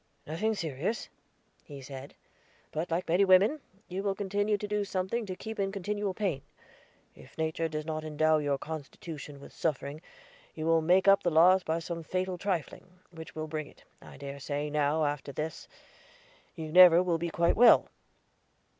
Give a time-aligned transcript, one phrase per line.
[0.25, 1.09] "Nothing serious,"
[1.63, 2.15] he said;
[2.71, 6.41] "but, like many women, you will continue to do something to keep in continual pain.
[7.13, 10.01] If Nature does not endow your constitution with suffering,
[10.55, 13.83] you will make up the loss by some fatal trifling, which will bring it.
[14.01, 15.67] I dare say, now, that after this,
[16.55, 17.87] you never will be quite well."